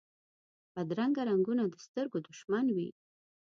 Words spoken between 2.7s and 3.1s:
وي